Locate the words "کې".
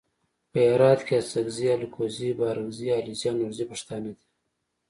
1.07-1.15